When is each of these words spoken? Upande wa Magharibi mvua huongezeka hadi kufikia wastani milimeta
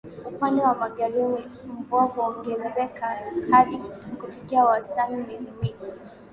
Upande 0.25 0.61
wa 0.61 0.75
Magharibi 0.75 1.47
mvua 1.67 2.03
huongezeka 2.03 3.19
hadi 3.51 3.77
kufikia 4.19 4.65
wastani 4.65 5.15
milimeta 5.23 5.93